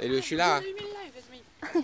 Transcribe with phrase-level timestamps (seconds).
[0.00, 0.56] Et le, je suis là.
[0.56, 0.62] hein.
[1.62, 1.82] Attends,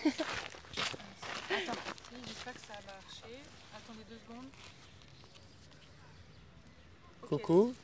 [2.27, 3.39] j'espère que ça a marché.
[3.77, 4.47] Attendez deux secondes.
[7.29, 7.75] Coucou.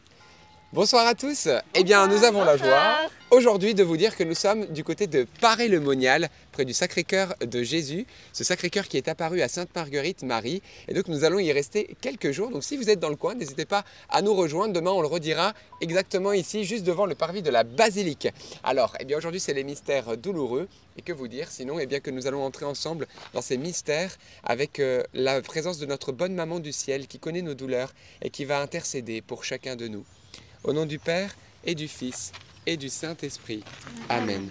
[0.73, 1.49] Bonsoir à tous.
[1.75, 5.07] Eh bien, nous avons la joie aujourd'hui de vous dire que nous sommes du côté
[5.07, 6.29] de Paray-le-Monial,
[6.65, 8.07] du Sacré-Cœur de Jésus.
[8.33, 10.63] Ce Sacré-Cœur qui est apparu à Sainte-Marguerite Marie.
[10.89, 12.51] Et donc, nous allons y rester quelques jours.
[12.51, 14.72] Donc, si vous êtes dans le coin, n'hésitez pas à nous rejoindre.
[14.72, 18.29] Demain, on le redira exactement ici, juste devant le parvis de la basilique.
[18.65, 20.69] Alors, eh bien, aujourd'hui, c'est les mystères douloureux.
[20.98, 24.16] Et que vous dire sinon Eh bien, que nous allons entrer ensemble dans ces mystères
[24.45, 28.30] avec euh, la présence de notre bonne maman du ciel qui connaît nos douleurs et
[28.30, 30.05] qui va intercéder pour chacun de nous.
[30.65, 32.33] Au nom du Père et du Fils
[32.66, 33.63] et du Saint-Esprit.
[34.09, 34.51] Amen.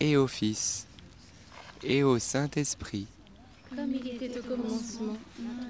[0.00, 0.86] et au Fils,
[1.82, 3.06] et au Saint-Esprit.
[3.74, 5.16] Comme il était au commencement,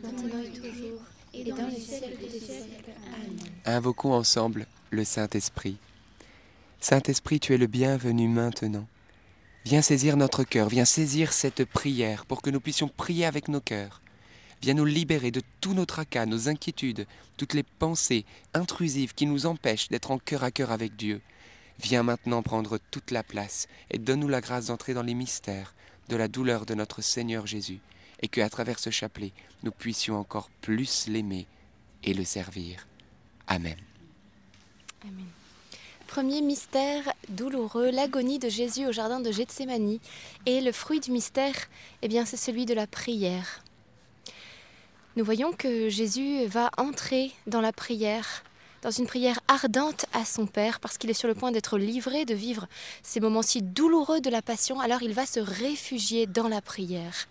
[0.03, 1.01] maintenant et toujours,
[1.33, 2.93] et dans les siècles des siècles.
[3.15, 3.39] Amen.
[3.65, 5.77] Invoquons ensemble le Saint-Esprit.
[6.81, 8.87] Saint-Esprit, tu es le bienvenu maintenant.
[9.65, 13.61] Viens saisir notre cœur, viens saisir cette prière pour que nous puissions prier avec nos
[13.61, 14.03] cœurs.
[14.61, 17.06] Viens nous libérer de tous nos tracas, nos inquiétudes,
[17.37, 21.21] toutes les pensées intrusives qui nous empêchent d'être en cœur à cœur avec Dieu.
[21.81, 25.75] Viens maintenant prendre toute la place et donne-nous la grâce d'entrer dans les mystères
[26.09, 27.81] de la douleur de notre Seigneur Jésus,
[28.21, 31.47] et que à travers ce chapelet, nous puissions encore plus l'aimer
[32.03, 32.87] et le servir.
[33.47, 33.77] Amen.
[36.07, 40.01] Premier mystère douloureux, l'agonie de Jésus au jardin de Gethsémanie.
[40.47, 41.55] Et le fruit du mystère,
[42.03, 43.65] eh bien, c'est celui de la prière.
[45.17, 48.45] Nous voyons que Jésus va entrer dans la prière,
[48.84, 52.27] dans une prière ardente à son Père, parce qu'il est sur le point d'être livré,
[52.27, 52.67] de vivre
[53.03, 57.27] ces moments si douloureux de la passion, alors il va se réfugier dans la prière.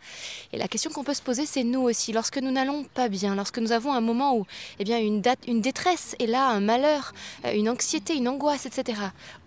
[0.51, 3.35] Et la question qu'on peut se poser, c'est nous aussi, lorsque nous n'allons pas bien,
[3.35, 4.47] lorsque nous avons un moment où
[4.79, 7.13] eh bien, une, date, une détresse est là, un malheur,
[7.45, 8.99] euh, une anxiété, une angoisse, etc.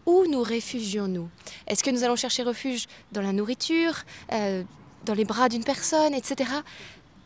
[0.07, 1.29] Où nous réfugions-nous?
[1.67, 3.97] Est-ce que nous allons chercher refuge dans la nourriture,
[4.33, 4.63] euh,
[5.05, 6.51] dans les bras d'une personne, etc.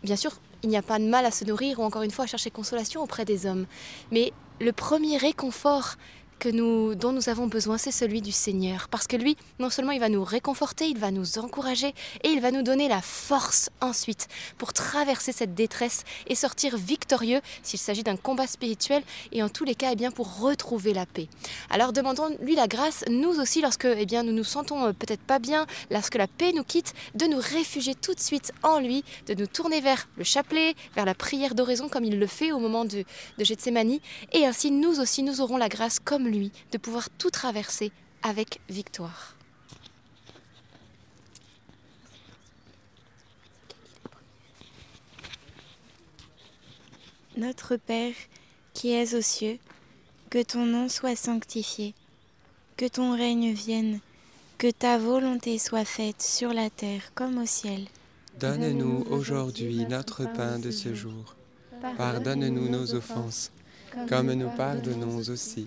[0.02, 2.24] Bien sûr, il n'y a pas de mal à se nourrir ou encore une fois
[2.24, 3.66] à chercher consolation auprès des hommes.
[4.10, 5.94] Mais le premier réconfort
[6.40, 8.88] que nous, dont nous avons besoin, c'est celui du Seigneur.
[8.88, 11.94] Parce que lui, non seulement il va nous réconforter, il va nous encourager
[12.24, 14.26] et il va nous donner la force ensuite
[14.56, 19.02] pour traverser cette détresse et sortir victorieux s'il s'agit d'un combat spirituel
[19.32, 21.28] et en tous les cas, eh bien, pour retrouver la paix.
[21.68, 25.38] Alors demandons-lui la grâce, nous aussi, lorsque eh bien, nous nous sentons euh, peut-être pas
[25.38, 29.34] bien, lorsque la paix nous quitte, de nous réfugier tout de suite en lui, de
[29.34, 32.86] nous tourner vers le chapelet, vers la prière d'oraison comme il le fait au moment
[32.86, 33.04] de,
[33.36, 33.98] de Gethsemane.
[34.32, 37.92] Et ainsi, nous aussi, nous aurons la grâce, comme lui, de pouvoir tout traverser
[38.22, 39.36] avec victoire.
[47.36, 48.14] Notre Père,
[48.74, 49.58] qui es aux cieux,
[50.30, 51.94] que ton nom soit sanctifié,
[52.76, 54.00] que ton règne vienne,
[54.58, 57.86] que ta volonté soit faite sur la terre comme au ciel.
[58.38, 61.34] Donne-nous aujourd'hui notre pain de ce jour.
[61.96, 63.52] Pardonne-nous nos offenses,
[64.08, 65.66] comme nous pardonnons aussi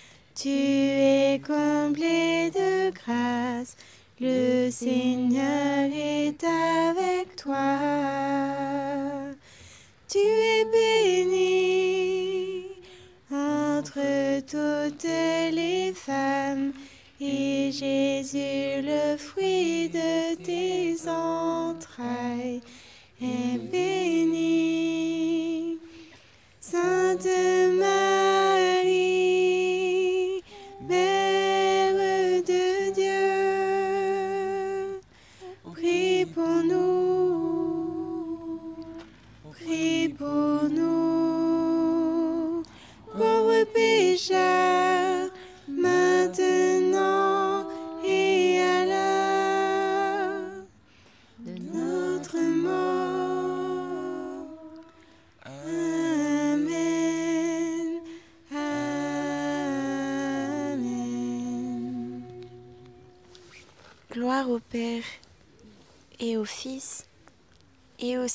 [0.35, 3.75] tu es comblée de grâce,
[4.19, 7.77] le Seigneur est avec toi.
[10.07, 12.65] Tu es bénie
[13.31, 16.73] entre toutes les femmes,
[17.19, 22.61] et Jésus, le fruit de tes entrailles,
[23.21, 25.79] est béni.
[26.59, 27.27] Sainte
[27.79, 28.20] Marie,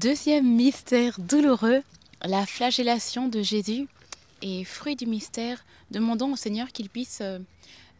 [0.00, 1.82] Deuxième mystère douloureux,
[2.22, 3.88] la flagellation de Jésus.
[4.42, 7.40] Et fruit du mystère, demandons au Seigneur qu'il puisse euh,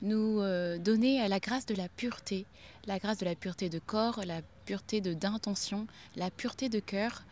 [0.01, 2.47] nous euh, donner la grâce de la pureté,
[2.87, 7.25] la grâce de la pureté de corps, la pureté d'intention, la pureté de cœur.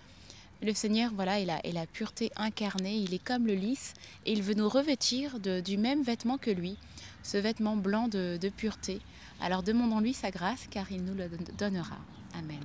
[0.63, 3.95] Le Seigneur, voilà, est la, la pureté incarnée, il est comme le lys,
[4.25, 6.77] et il veut nous revêtir du même vêtement que lui,
[7.23, 9.01] ce vêtement blanc de, de pureté.
[9.41, 11.99] Alors demandons-lui sa grâce, car il nous le donnera.
[12.37, 12.65] Amen.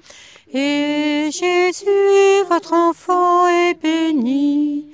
[0.53, 4.93] et Jésus, votre enfant, est béni.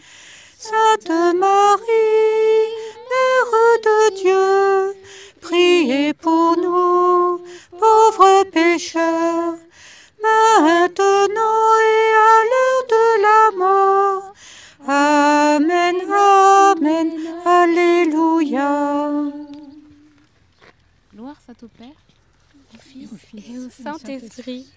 [0.58, 1.84] Sainte Marie,
[3.10, 5.02] Mère de Dieu,
[5.42, 9.56] priez pour nous, pauvres pécheurs,
[10.22, 14.34] maintenant et à l'heure de la mort.
[14.88, 17.12] Amen, Amen,
[17.46, 19.12] Alléluia.
[21.14, 21.88] Gloire soit au Père,
[22.74, 24.68] au Fils et au Saint-Esprit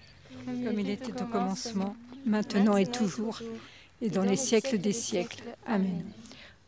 [0.45, 1.95] comme il était au commencement,
[2.25, 3.39] maintenant et toujours,
[4.01, 5.43] et dans les siècles des siècles.
[5.65, 6.03] Amen.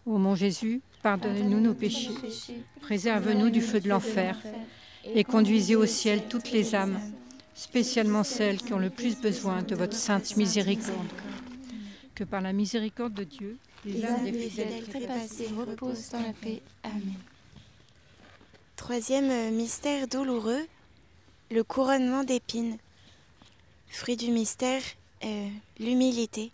[0.05, 2.13] Ô mon Jésus, pardonnez-nous nos péchés,
[2.81, 4.37] préserve-nous du feu de l'enfer,
[5.05, 6.99] et conduisez au ciel toutes les âmes,
[7.55, 11.07] spécialement celles qui ont le plus besoin de votre sainte miséricorde.
[12.15, 16.61] Que par la miséricorde de Dieu, les âmes des fidèles trépassés reposent dans la paix.
[16.83, 17.15] Amen.
[18.75, 20.65] Troisième euh, mystère douloureux,
[21.51, 22.77] le couronnement d'épines.
[23.93, 24.81] Fruit du mystère,
[25.79, 26.51] l'humilité.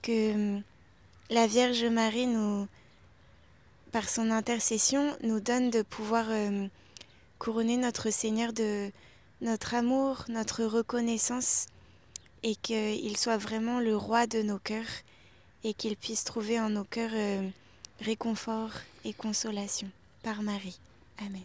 [0.00, 0.62] Que hum,
[1.28, 2.66] la Vierge Marie nous,
[3.92, 6.66] par son intercession, nous donne de pouvoir euh,
[7.38, 8.90] couronner notre Seigneur de
[9.42, 11.66] notre amour, notre reconnaissance,
[12.42, 15.02] et qu'il soit vraiment le roi de nos cœurs,
[15.64, 17.46] et qu'il puisse trouver en nos cœurs euh,
[18.00, 18.72] réconfort
[19.04, 19.90] et consolation
[20.22, 20.78] par Marie.
[21.18, 21.44] Amen.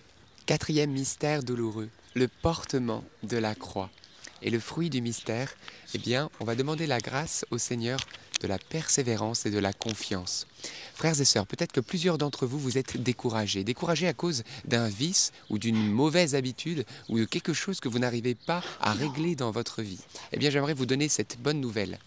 [0.51, 3.89] Quatrième mystère douloureux, le portement de la croix.
[4.41, 5.55] Et le fruit du mystère,
[5.93, 8.01] eh bien, on va demander la grâce au Seigneur
[8.41, 10.47] de la persévérance et de la confiance.
[10.93, 13.63] Frères et sœurs, peut-être que plusieurs d'entre vous, vous êtes découragés.
[13.63, 17.99] Découragés à cause d'un vice ou d'une mauvaise habitude ou de quelque chose que vous
[17.99, 20.01] n'arrivez pas à régler dans votre vie.
[20.33, 21.97] Eh bien, j'aimerais vous donner cette bonne nouvelle.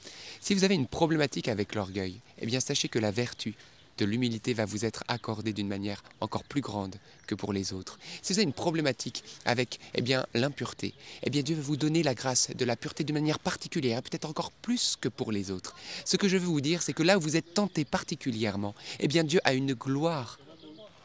[0.43, 3.55] Si vous avez une problématique avec l'orgueil, eh bien, sachez que la vertu
[3.99, 7.99] de l'humilité va vous être accordée d'une manière encore plus grande que pour les autres.
[8.23, 12.03] Si vous avez une problématique avec eh bien l'impureté, eh bien Dieu va vous donner
[12.03, 15.75] la grâce de la pureté d'une manière particulière, peut-être encore plus que pour les autres.
[16.05, 19.09] Ce que je veux vous dire, c'est que là où vous êtes tenté particulièrement, eh
[19.09, 20.39] bien Dieu a une gloire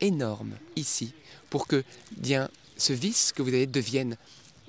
[0.02, 1.14] énorme ici
[1.50, 1.84] pour que
[2.18, 4.18] bien ce vice que vous avez devienne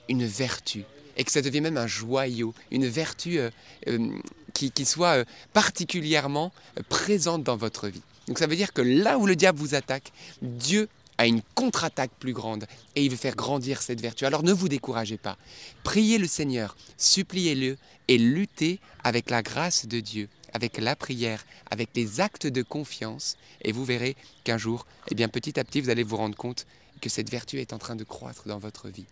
[0.08, 0.84] une vertu
[1.16, 3.50] et que ça devienne même un joyau, une vertu euh,
[3.88, 4.10] euh,
[4.50, 8.02] qui, soit euh, particulièrement euh, présente dans votre vie.
[8.28, 12.12] Donc ça veut dire que là où le diable vous attaque, Dieu a une contre-attaque
[12.18, 12.64] plus grande
[12.96, 14.24] et il veut faire grandir cette vertu.
[14.24, 15.36] Alors ne vous découragez pas.
[15.82, 17.76] Priez le Seigneur, suppliez-le
[18.08, 23.36] et luttez avec la grâce de Dieu, avec la prière, avec les actes de confiance
[23.62, 26.66] et vous verrez qu'un jour, eh bien petit à petit, vous allez vous rendre compte
[27.00, 29.06] que cette vertu est en train de croître dans votre vie.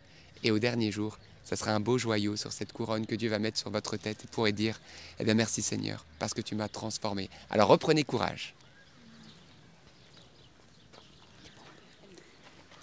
[0.44, 3.38] Et au dernier jour, ça sera un beau joyau sur cette couronne que Dieu va
[3.38, 4.78] mettre sur votre tête et pourrait dire,
[5.18, 7.30] eh bien merci Seigneur, parce que tu m'as transformé.
[7.48, 8.54] Alors reprenez courage.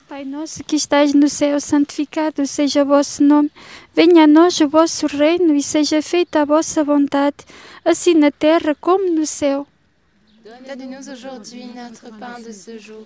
[0.08, 3.52] Pai nosso que estais no céu, santificado seja o vosso nome.
[3.96, 7.46] Venha a nós o vosso reino e seja feita a vossa vontade,
[7.84, 9.68] assim na terra como no céu.
[10.44, 13.06] Donne-nous aujourd'hui notre pain de ce jour.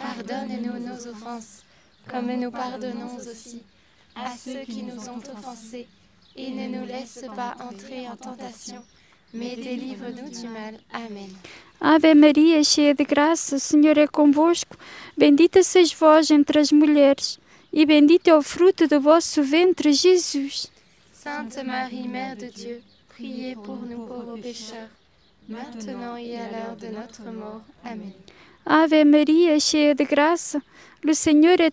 [0.00, 1.62] Pardonne-nous nos offenses,
[2.08, 3.62] comme nous pardonnons aussi
[4.14, 5.86] à ceux qui nous ont offensés.
[6.34, 8.82] Et ne nous laisse pas entrer en tentation,
[9.34, 10.78] mais délivre-nous du mal.
[10.92, 11.28] Amen.
[11.78, 14.76] Ave Maria, cheia de graça, o Senhor é convosco.
[15.16, 17.38] Bendita sois vós entre as mulheres,
[17.72, 20.70] e bendito é o fruto do vosso ventre, Jesus.
[21.12, 24.88] Sainte Marie, Mère de Dieu, priez pour nous pauvres pécheurs,
[25.48, 27.62] maintenant et à l'heure de notre mort.
[27.84, 28.14] Amen.
[28.64, 30.62] Ave Maria, cheia de graça,
[31.04, 31.70] o Senhor é,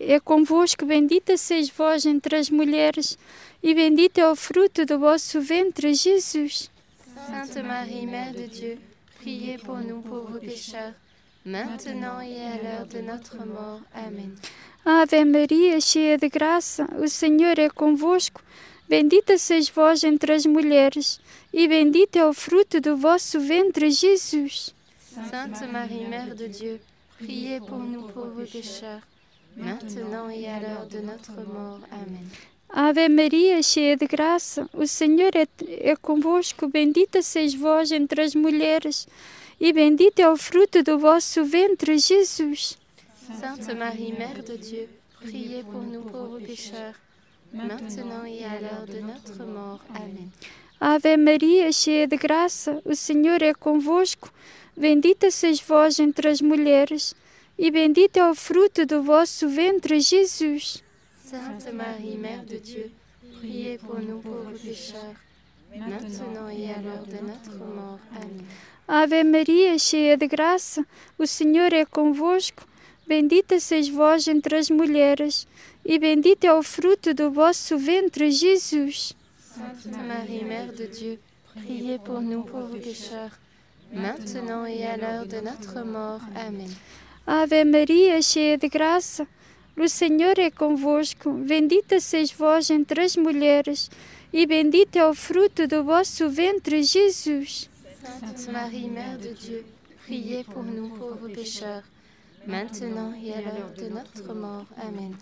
[0.00, 0.84] é convosco.
[0.84, 3.16] Bendita sois vós entre as mulheres,
[3.62, 6.70] e bendito é o fruto do vosso ventre, Jesus.
[7.26, 8.78] Sainte Marie, Mère de Dieu,
[9.20, 10.94] priez pour nous pauvres pécheurs,
[11.44, 13.80] maintenant et à l'heure de notre mort.
[13.94, 14.34] Amen.
[14.84, 18.42] Ave Maria, cheia de graça, o Senhor é convosco.
[18.88, 21.20] Bendita sois vós entre as mulheres,
[21.52, 24.74] e bendito é o fruto do vosso ventre, Jesus.
[25.14, 26.80] Sainte Marie, Mère de Dieu,
[27.18, 29.00] priez pour nous pauvres pécheurs,
[29.56, 31.78] maintenant et à l'heure de notre mort.
[31.92, 32.26] Amen.
[32.68, 36.66] Ave Maria, cheia de graça, o Senhor é, é convosco.
[36.66, 39.06] Bendita sois vós entre as mulheres,
[39.60, 42.76] e bendito é o fruto do vosso ventre, Jesus.
[43.40, 44.88] Sainte Marie, Mère de Dieu,
[45.20, 46.96] priez pour nous pauvres pécheurs,
[47.52, 49.80] maintenant et à l'heure de notre mort.
[49.94, 50.32] Amen.
[50.80, 54.28] Ave Maria, cheia de graça, o Senhor é convosco.
[54.76, 57.14] Bendita sois vós entre as mulheres,
[57.56, 60.82] e bendito é o fruto do vosso ventre, Jesus.
[61.24, 62.90] Sainte Marie, Mère de Dieu,
[63.38, 65.14] priez pour nous pauvres pécheurs,
[65.70, 68.00] maintenant et à l'heure de notre mort.
[68.16, 68.44] Amen.
[68.86, 70.84] Ave Maria, cheia de graça,
[71.16, 72.66] o Senhor é convosco.
[73.06, 75.46] Bendita sois vós entre as mulheres,
[75.84, 79.14] e bendito é o fruto do vosso ventre, Jesus.
[79.38, 81.18] Sainte Marie, Mère de Dieu,
[81.54, 83.38] priez pour nous pauvres pécheurs,
[83.94, 86.20] maintenant et à l'heure de notre mort.
[86.34, 86.70] Amen.
[87.26, 89.26] Ave Maria, cheia de graça,
[89.76, 91.32] o Senhor é convosco.
[91.32, 93.90] Bendita sois vós entre as mulheres,
[94.32, 97.70] e bendito é o fruto do vosso ventre, Jesus.
[98.02, 99.64] Sainte Marie, Mère de Dieu,
[100.04, 101.84] priez pour nous pauvres pécheurs,
[102.46, 104.66] maintenant et à l'heure de notre mort.
[104.76, 105.16] Amen.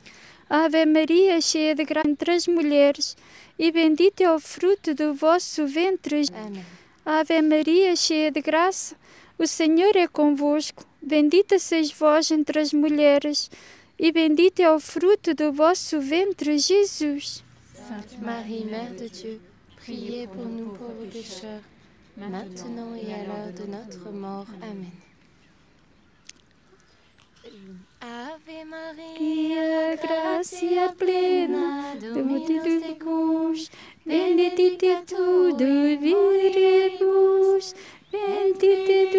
[0.50, 3.16] Ave Maria, cheia de graça entre as mulheres,
[3.56, 6.24] e bendito é o fruto do vosso ventre.
[6.34, 6.81] Amen.
[7.04, 8.94] Ave Maria, cheia de graça,
[9.36, 10.84] o Senhor é convosco.
[11.02, 13.50] Bendita sois vós entre as mulheres,
[13.98, 17.42] e bendito é o fruto do vosso ventre, Jesus.
[17.74, 19.40] Sainte Marie, Mère de Dieu,
[19.76, 21.62] priez pour nous pauvres pécheurs,
[22.16, 24.46] maintenant et à l'heure de notre mort.
[24.62, 24.92] Amen.
[28.00, 33.52] Ave Maria, gracia plena, Dominus tecum,
[34.12, 37.66] Vendite tu de virebus,
[38.12, 39.11] vendite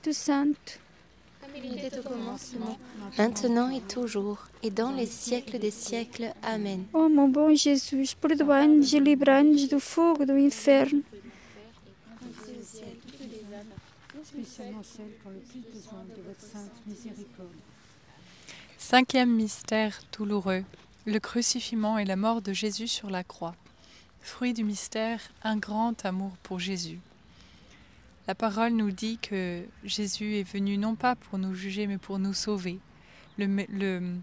[0.00, 0.72] Espírito Santo.
[1.40, 2.78] Comme il était au commencement,
[3.18, 6.32] maintenant et toujours, et dans les siècles des siècles.
[6.42, 6.84] Amen.
[6.94, 11.02] Oh mon bon Jesus, perdoai-nos e livrai-nos do fogo do inferno.
[14.24, 17.48] Spécialement celle qui ont le plus besoin de votre sainte miséricorde.
[18.78, 20.64] Cinquième mystère douloureux,
[21.04, 23.54] le crucifixion et la mort de Jésus sur la croix.
[24.22, 27.00] Fruit du mystère, un grand amour pour Jésus.
[28.30, 32.20] La parole nous dit que Jésus est venu non pas pour nous juger, mais pour
[32.20, 32.78] nous sauver.
[33.38, 34.18] Le, le-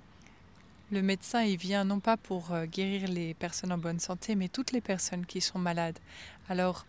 [0.92, 4.48] le médecin, il vient non pas pour euh, guérir les personnes en bonne santé, mais
[4.48, 6.00] toutes les personnes qui sont malades.
[6.48, 6.86] Alors,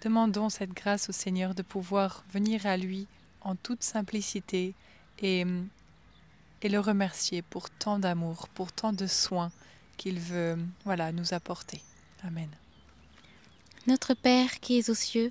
[0.00, 3.06] demandons cette grâce au Seigneur de pouvoir venir à lui
[3.42, 4.72] en toute simplicité
[5.18, 5.44] et,
[6.62, 9.52] et le remercier pour tant d'amour, pour tant de soins
[9.98, 11.82] qu'il veut voilà, nous apporter.
[12.24, 12.48] Amen.
[13.86, 15.30] Notre Père qui es aux cieux,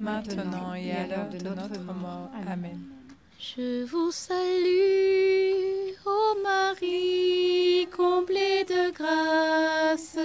[0.00, 2.30] maintenant et à l'heure de notre mort.
[2.50, 2.78] Amen.
[3.38, 10.18] Je vous salue, ô Marie, comblée de grâce.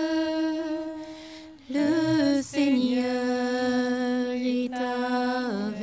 [1.69, 5.74] Le Seigneur est avec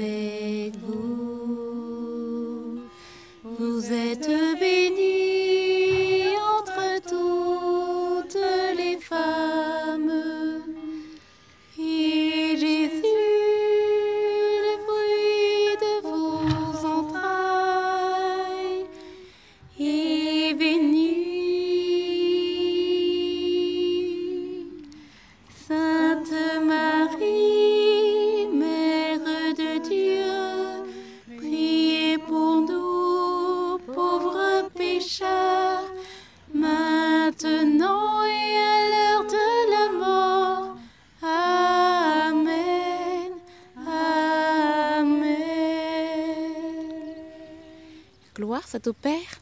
[48.35, 49.41] Gloire soit au Père,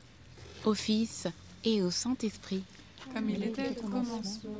[0.64, 1.28] au Fils
[1.64, 2.64] et au Saint-Esprit.
[3.14, 4.52] Comme il était au commencement,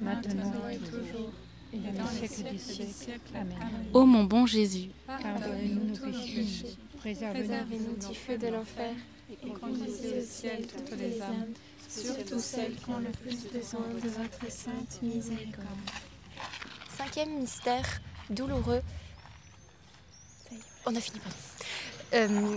[0.00, 1.30] maintenant et toujours,
[1.72, 3.36] et dans les siècles des siècles.
[3.36, 3.56] Amen.
[3.92, 8.94] Ô mon bon Jésus, Pardonnez-nous nos péchés, préservez-nous Préservez-nous du feu de l'enfer
[9.30, 11.52] et conduisez au ciel toutes les âmes,
[11.88, 15.66] surtout celles qui ont le plus besoin de votre sainte miséricorde.
[16.96, 18.82] Cinquième mystère douloureux.
[20.86, 21.36] On a fini, pardon.
[22.14, 22.56] Euh,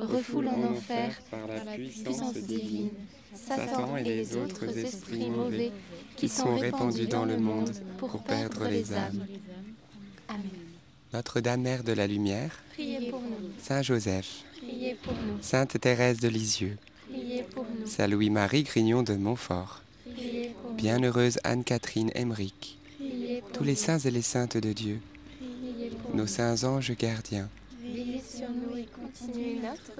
[0.00, 2.90] refoule en enfer par la puissance divine.
[3.34, 5.72] Satan et les autres esprits mauvais
[6.16, 9.26] qui sont répandus dans le monde pour perdre les âmes.
[10.28, 10.50] Amen.
[11.12, 16.20] Notre-Dame Mère de la Lumière, Priez pour nous, Saint Joseph, priez pour nous, Sainte Thérèse
[16.20, 16.78] de Lisieux,
[17.10, 23.40] priez pour nous, Saint Louis-Marie Grignon de Montfort, priez pour nous, Bienheureuse Anne-Catherine Emmerich, priez
[23.40, 25.00] pour tous les saints et les saintes de Dieu,
[25.40, 27.48] nous, priez pour nos saints anges gardiens,
[27.82, 29.99] Veillez sur nous et continuez notre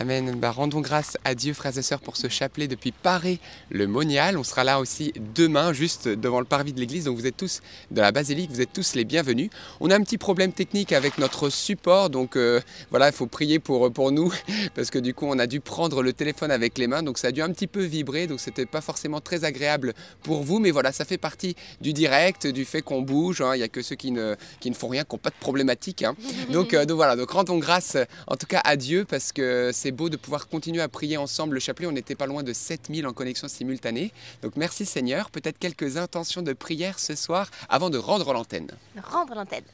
[0.00, 0.36] Amen.
[0.38, 4.38] Bah, rendons grâce à Dieu, frères et sœurs, pour ce chapelet depuis Paris, le Monial.
[4.38, 7.06] On sera là aussi demain, juste devant le parvis de l'église.
[7.06, 9.50] Donc vous êtes tous de la basilique, vous êtes tous les bienvenus.
[9.80, 12.10] On a un petit problème technique avec notre support.
[12.10, 14.32] Donc euh, voilà, il faut prier pour, pour nous.
[14.76, 17.02] Parce que du coup, on a dû prendre le téléphone avec les mains.
[17.02, 18.28] Donc ça a dû un petit peu vibrer.
[18.28, 20.60] Donc c'était pas forcément très agréable pour vous.
[20.60, 23.40] Mais voilà, ça fait partie du direct, du fait qu'on bouge.
[23.40, 23.56] hein.
[23.56, 25.34] Il n'y a que ceux qui ne, qui ne font rien, qui n'ont pas de
[25.40, 26.04] problématique.
[26.04, 26.14] hein.
[26.52, 27.96] Donc, euh, donc voilà, donc rendons grâce
[28.28, 31.54] en tout cas à Dieu parce que c'est beau de pouvoir continuer à prier ensemble
[31.54, 31.86] le chapelet.
[31.86, 34.12] On n'était pas loin de 7000 en connexion simultanée.
[34.42, 35.30] Donc merci Seigneur.
[35.30, 38.70] Peut-être quelques intentions de prière ce soir avant de rendre l'antenne.
[39.02, 39.64] Rendre l'antenne.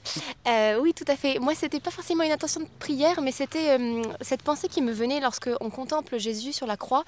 [0.49, 1.39] Euh, oui, tout à fait.
[1.39, 4.93] Moi, c'était pas forcément une intention de prière, mais c'était euh, cette pensée qui me
[4.93, 7.05] venait lorsque on contemple Jésus sur la croix.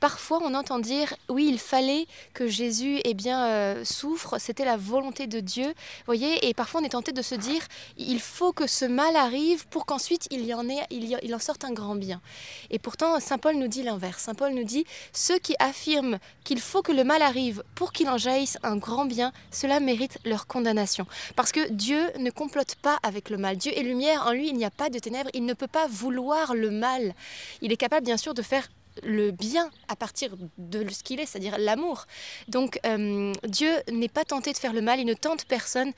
[0.00, 4.76] Parfois, on entend dire, oui, il fallait que Jésus eh bien, euh, souffre, c'était la
[4.76, 5.74] volonté de Dieu.
[6.06, 7.62] voyez, et parfois, on est tenté de se dire,
[7.96, 11.94] il faut que ce mal arrive pour qu'ensuite il, y- il en sorte un grand
[11.96, 12.20] bien.
[12.70, 14.22] Et pourtant, Saint Paul nous dit l'inverse.
[14.22, 18.08] Saint Paul nous dit, ceux qui affirment qu'il faut que le mal arrive pour qu'il
[18.08, 21.06] en jaillisse un grand bien, cela mérite leur condamnation.
[21.34, 23.56] Parce que Dieu ne complote pas avec le mal.
[23.56, 25.86] Dieu est lumière, en lui il n'y a pas de ténèbres, il ne peut pas
[25.86, 27.14] vouloir le mal.
[27.62, 28.68] Il est capable bien sûr de faire
[29.02, 32.06] le bien à partir de ce qu'il est, c'est-à-dire l'amour.
[32.48, 35.92] Donc euh, Dieu n'est pas tenté de faire le mal, il ne tente personne.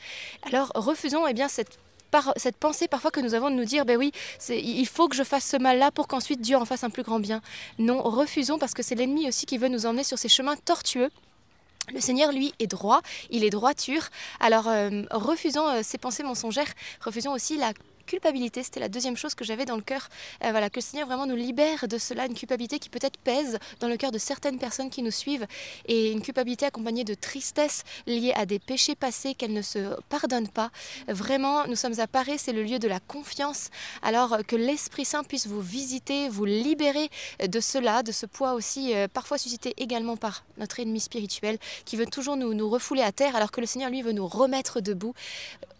[0.47, 1.79] Alors refusons eh bien cette
[2.37, 4.13] cette pensée parfois que nous avons de nous dire, ben oui,
[4.51, 7.21] il faut que je fasse ce mal-là pour qu'ensuite Dieu en fasse un plus grand
[7.21, 7.41] bien.
[7.79, 11.11] Non, refusons parce que c'est l'ennemi aussi qui veut nous emmener sur ces chemins tortueux.
[11.93, 14.09] Le Seigneur, lui, est droit, il est droiture.
[14.41, 17.73] Alors, euh, refusons euh, ces pensées mensongères, refusons aussi la
[18.09, 18.63] culpabilité.
[18.65, 20.09] C'était la deuxième chose que j'avais dans le cœur.
[20.45, 23.59] Euh, voilà, que le Seigneur vraiment nous libère de cela, une culpabilité qui peut-être pèse
[23.79, 25.47] dans le cœur de certaines personnes qui nous suivent,
[25.87, 29.79] et une culpabilité accompagnée de tristesse liée à des péchés passés qu'elle ne se
[30.09, 30.71] pardonne pas.
[31.07, 33.69] Vraiment, nous sommes à Paris, c'est le lieu de la confiance.
[34.03, 37.11] Alors euh, que l'Esprit Saint puisse vous visiter, vous libérer
[37.47, 41.97] de cela, de ce poids aussi, euh, parfois suscité également par notre ennemi spirituel, qui
[41.97, 44.81] veut toujours nous, nous refouler à terre, alors que le Seigneur, lui, veut nous remettre
[44.81, 45.15] debout.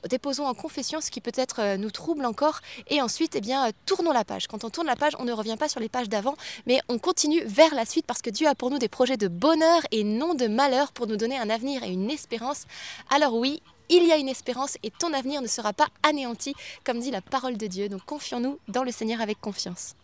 [0.09, 3.73] Déposons en confession ce qui peut-être euh, nous trouble encore, et ensuite, eh bien, euh,
[3.87, 4.47] tournons la page.
[4.47, 6.37] Quand on tourne la page, on ne revient pas sur les pages d'avant,
[6.67, 9.29] mais on continue vers la suite, parce que Dieu a pour nous des projets de
[9.29, 12.67] bonheur et non de malheur pour nous donner un avenir et une espérance.
[13.11, 17.01] Alors oui, il y a une espérance et ton avenir ne sera pas anéanti, comme
[17.01, 17.89] dit la parole de Dieu.
[17.89, 19.95] Donc confions-nous dans le Seigneur avec confiance.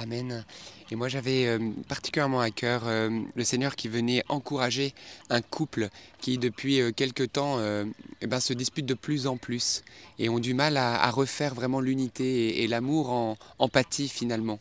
[0.00, 0.44] Amen.
[0.90, 1.58] Et moi j'avais euh,
[1.88, 4.94] particulièrement à cœur euh, le Seigneur qui venait encourager
[5.30, 5.88] un couple
[6.20, 7.84] qui depuis euh, quelque temps euh,
[8.20, 9.82] eh ben, se dispute de plus en plus
[10.20, 14.60] et ont du mal à, refaire vraiment l'unité et, et l'amour en empathie finalement.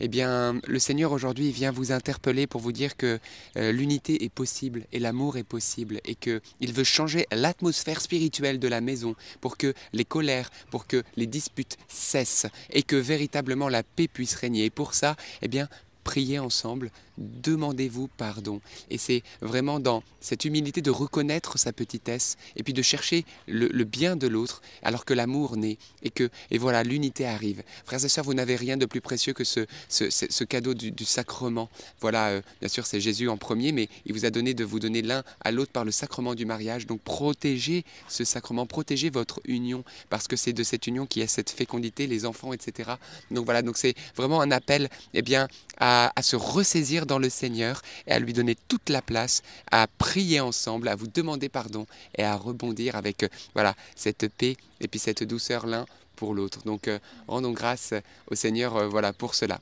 [0.00, 3.18] Eh bien le Seigneur aujourd'hui vient vous interpeller pour vous dire que
[3.54, 8.82] l'unité est possible et l'amour est possible et qu'il veut changer l'atmosphère spirituelle de la
[8.82, 14.06] maison pour que les colères, pour que les disputes cessent et que véritablement la paix
[14.06, 14.66] puisse régner.
[14.66, 15.65] Et pour ça, eh bien,
[16.06, 18.60] priez ensemble, demandez-vous pardon.
[18.90, 23.84] Et c'est vraiment dans cette humilité de reconnaître sa petitesse et puis de chercher le,
[23.84, 27.62] bien de l'autre alors que l'amour naît et que et voilà l'unité arrive.
[27.84, 31.68] Frères et sœurs, vous n'avez rien de plus précieux que ce, ce, cadeau du, sacrement.
[32.00, 34.80] Voilà, euh, bien sûr c'est Jésus en premier, mais il vous a donné de vous
[34.80, 36.86] donner l'un à l'autre par le sacrement du mariage.
[36.86, 41.26] Donc protégez ce sacrement, protégez votre union parce que c'est de cette union qui est
[41.26, 42.92] cette fécondité, les enfants, etc.
[43.30, 45.48] Donc voilà, donc c'est vraiment un appel eh bien,
[45.78, 50.40] à se ressaisir dans le Seigneur et à lui donner toute la place, à prier
[50.40, 51.86] ensemble, à vous demander pardon
[52.16, 55.86] et à rebondir avec euh, voilà cette paix et puis cette douceur l'un
[56.16, 56.62] pour l'autre.
[56.64, 56.98] Donc euh,
[57.28, 57.94] rendons grâce
[58.30, 59.60] au Seigneur euh, voilà pour cela.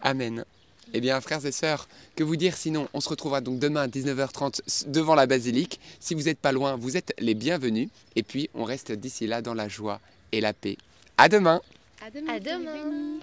[0.00, 0.44] Amen.
[0.92, 2.88] Eh bien, frères et sœurs, que vous dire sinon?
[2.94, 5.78] On se retrouvera donc demain à 19h30 devant la basilique.
[6.00, 7.88] Si vous n'êtes pas loin, vous êtes les bienvenus.
[8.16, 10.00] Et puis, on reste d'ici là dans la joie
[10.32, 10.76] et la paix.
[11.16, 11.60] À demain
[12.04, 13.20] À demain, à demain.